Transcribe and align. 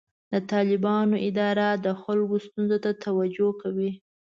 د 0.31 0.33
طالبانو 0.51 1.15
اداره 1.29 1.67
د 1.85 1.87
خلکو 2.01 2.35
ستونزو 2.45 2.77
ته 2.83 2.91
توجه 3.05 3.49
کوي. 3.61 3.91